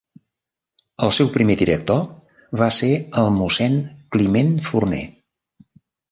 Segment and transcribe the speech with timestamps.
[1.07, 1.99] El seu primer director
[2.61, 2.89] va ser
[3.23, 3.75] el mossèn
[4.17, 5.03] Climent Forner.